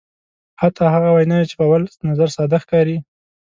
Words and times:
حتی 0.61 0.83
هغه 0.93 1.09
ویناوی 1.11 1.45
چې 1.49 1.55
په 1.57 1.63
اول 1.67 1.83
نظر 2.09 2.27
ساده 2.35 2.57
ښکاري. 2.63 2.97